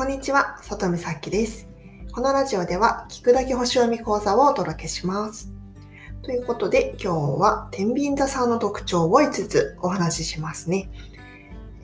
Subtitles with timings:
[0.00, 1.68] こんにちは、里見さきです。
[2.12, 5.52] このラジオでは、聞くだけ星読み講座をお届けします。
[6.22, 10.88] ということで、今日は天秤座さんの特徴を5つお話ししますね。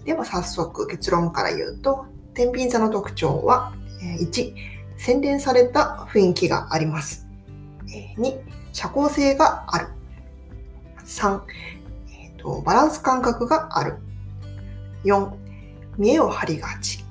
[0.06, 4.54] では早速結論から言うと、天秤座の特徴は、1、
[4.96, 7.26] 洗練された雰囲気があります。
[8.16, 8.40] 2、
[8.72, 9.88] 社交性がある。
[11.04, 11.42] 3、
[12.08, 13.98] えーと、バランス感覚がある。
[15.04, 15.30] 4、
[15.98, 17.05] 見栄を張りがち。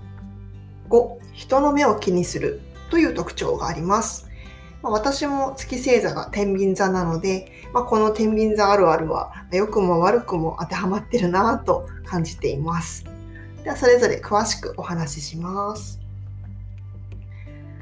[0.90, 4.30] 5、人の目を気にするという特徴があります。
[4.82, 13.06] ま、私も月星座が天秤座なので、まあ、この天秤座あるあるは良くも悪くも当てはまってるなと感じています。
[13.64, 16.00] ではそれぞれ詳しくお話しします。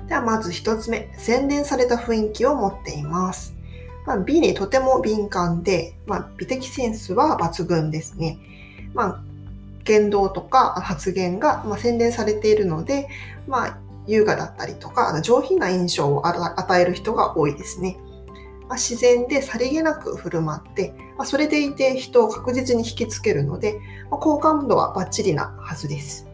[0.08, 3.54] ではまず1つ目、洗練された雰囲気を持っています。
[4.06, 8.38] まあ、美にとても敏感で、まあ、美的センスは抜群ですね。
[8.94, 9.24] まあ、
[9.84, 13.08] 言動とか発言が、ま洗練されているので、
[13.48, 17.98] まあ、優雅だったりとか、上品な印象を与える人が多いですね。
[18.68, 26.28] ま、自然でさりげなく振る舞って、まあ、それでいて人を確実に引きつけるので、ま、好感度はバッチリなはずです。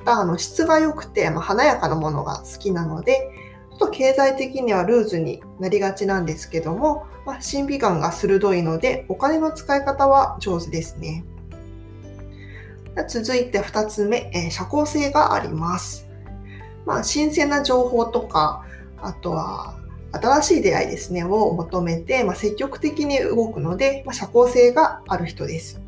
[0.00, 3.30] また、あの質が良くて、ま、華やかなものが好きなので、
[3.70, 11.24] ちょっと経済的にはルーズになりがちなんですけども、ま、審美眼が鋭いので、お金の使い方は上手ですね。
[13.08, 16.08] 続いて2つ目、え社交性があります。
[16.84, 18.64] まあ、新鮮な情報とか、
[19.00, 19.74] あとは
[20.12, 25.80] 新しい出会いですね、を求めて、まあ、積極的に動くので、まあ、社交性がある人です。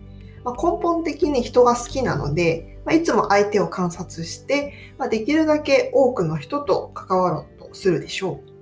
[0.45, 8.55] まあ、根本的に人が好きなので、ま、いつも相手を観察して、ま、できるだけ多くの人と関わろうとするでしょう。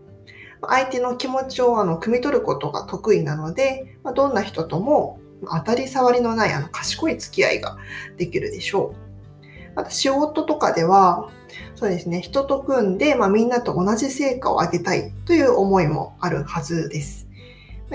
[0.66, 5.18] 相手の気持ちをあの汲み取ることが得意なので、ま、どんな人とも
[5.50, 7.76] 当たり障りのないあの賢い付き合いが
[8.16, 9.74] できるでしょう。
[9.74, 11.30] また仕事とかでは、
[11.74, 17.28] そうですね、人と組んで、まあ、みんなと同じ成果を上げたいという思いもあるはずです。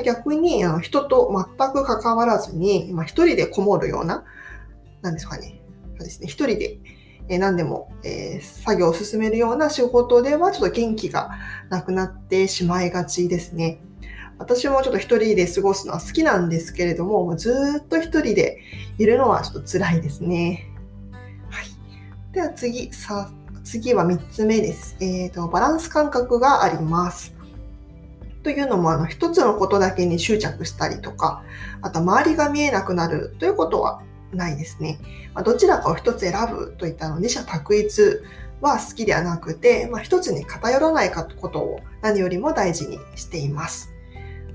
[0.06, 4.24] 逆にあの人と全く関わらずに、まあ、一人でこもるような、
[5.02, 5.62] なんですかね、
[5.97, 6.78] そうですね、一人で
[7.30, 11.31] え何でも、えー、作業を進めるような仕事ではちょっと元気が
[11.69, 13.80] なくなってしまいがちですね。
[14.40, 18.59] 私もちょっと一人で過ごすのは好きなんですけれども、ずっと一人で
[18.98, 20.70] いるのはちょっと辛いですね。
[21.50, 21.68] はい。
[22.34, 23.31] では次、さ
[23.64, 24.96] 次は3つ目です。
[25.02, 25.48] えーと。
[25.48, 27.34] バランス感覚があります。
[28.44, 31.44] というのも、あの、一つのことだけに執着したりとか、
[31.81, 35.00] あと周りが見えなくなるということはないですね。
[35.34, 38.22] まあ、どちらかを一つ選ぶといったの二者択一
[38.62, 43.97] は好きではなくて、まあ、一つに偏らないことを何よりも大事にしています。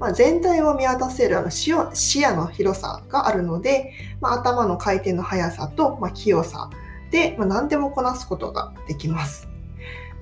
[0.03, 6.71] まあ、全体を見渡せるあの視野の広さがあるので、まあ、頭の回転の速さと、ま器用さ
[7.13, 9.47] で、ま、何でもこなすことができます。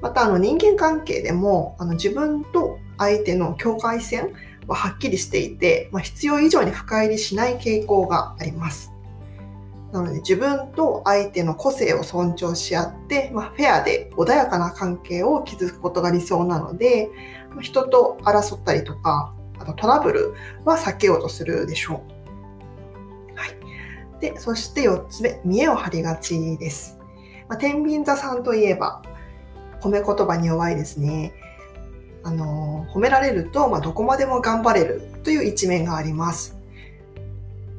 [0.02, 4.34] またあの人間関係でもあの自分と相手の境界線
[4.66, 8.92] ははっきりしていて、ま、必要以上に深入りしない傾向があります。
[9.92, 17.08] なので自分と相手の個性を尊重し合って、まあ、フェアで穏やかな関係を築くことが理想なので、
[17.62, 19.34] 人と争ったりとか、
[19.70, 22.03] あとトラブルは避けようとするでしょ
[23.34, 23.36] う。
[23.36, 23.56] はい。
[24.20, 26.98] で、そして4つ目、見栄を張りがちです。
[27.48, 29.03] まあ、天秤座さんといえば、
[29.80, 31.32] 褒め言葉に弱いですね。
[32.22, 36.60] あの、褒められると、まあ、どこまでも頑張れるという一面があります。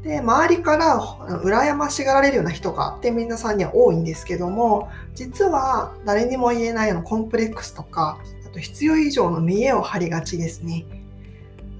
[0.03, 0.99] で、周りから
[1.43, 10.85] 羨ましがられるような人が天秤座さんには多いんですけども、実は誰にも言えないようなコンプレックスとか、あと必要以上の見栄を張りがちですね。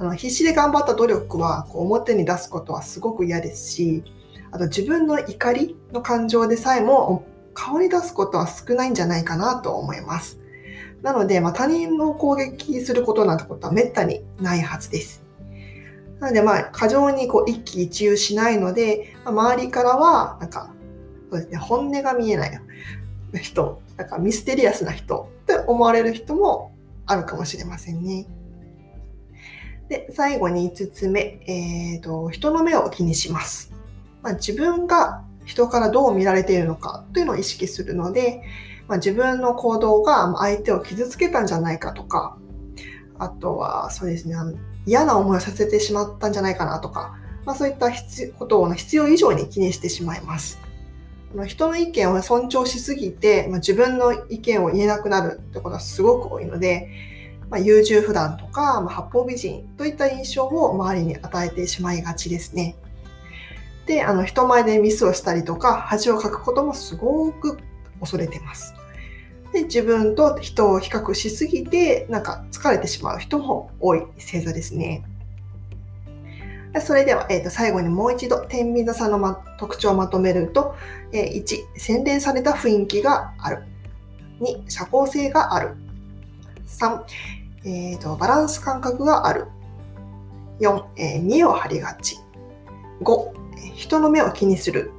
[0.01, 4.03] あの必死で頑張った努力はこう表に出すことはすごく嫌ですし
[4.50, 7.23] あと自分の怒りの感情でさえも
[7.53, 10.39] 顔に出すことは少ないんじゃないかなと思います。
[11.03, 15.23] なので、まあ、他人の攻撃することなんてことはめったにないはずです。
[16.19, 20.71] なので、まあ、過剰にこう一喜一憂しないので、まあ、周りからは、なんか、
[21.30, 22.62] そうですね、本音が見えない
[23.42, 26.71] 人、なんかミステリアスな人って思われる人も
[27.06, 28.25] あるかもしれませんね。
[29.91, 33.73] で、最後に5つ目、えーと、人の目を気にします。
[34.21, 38.41] まあ、自分が人からどう見られているのかというのを意識するので、
[38.88, 42.38] まあ、自分の行動が相手を傷つけたんじゃないかとか、
[43.19, 44.35] あとはそうですね、
[44.85, 47.91] 嫌な思いをさせてしまったんじゃないかなとか、まあ、そういった
[48.39, 50.57] ことを必要以上に気にしてしまいます。
[51.47, 56.88] 人の意見を尊重しすぎて、まあ、自分の意見を言えなくなるってことはすごく多いので、
[57.51, 62.77] まあ、優柔不断とか、まあ、八方美人といった印象を周りに与えてしまいがちですね。
[63.86, 67.59] で、あの人前でミスをしたりとか恥をかくこともすごく
[68.00, 68.74] 恐れてます。
[69.51, 75.03] で自分と人を比較しすぎてなんか疲れてしまう人も多い星座ですね。
[76.80, 80.74] それでは、えー、と最後にもう一度天秤座さんの、ま、特徴をまとめると、
[81.12, 83.65] えー、1洗練された雰囲気がある
[84.39, 85.75] 2社交性がある
[86.65, 87.01] 3、
[87.63, 89.48] えーと、バランス感覚がある
[90.60, 92.18] 4、えー、見を張りがち
[93.02, 93.42] 5
[93.75, 94.92] 人の目を気にする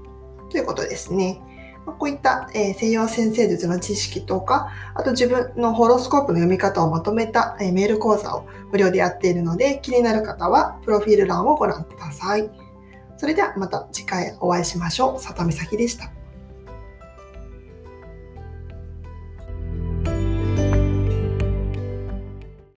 [0.51, 1.41] ということですね。
[1.99, 12.49] こういった、え西洋先生術の知識とか、あと自分のホロスコープの読み方をまとめた、えメール講座を無料でやっているので、気になる方はプロフィール欄をご覧ください。
[13.17, 15.21] それではまた次回お会いしましょう。
[15.21, 16.22] 里見咲でした。